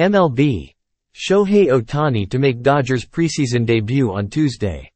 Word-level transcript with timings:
MLB. 0.00 0.72
Shohei 1.14 1.66
Otani 1.68 2.26
to 2.30 2.38
make 2.38 2.62
Dodgers 2.62 3.04
preseason 3.04 3.66
debut 3.66 4.10
on 4.10 4.28
Tuesday. 4.28 4.90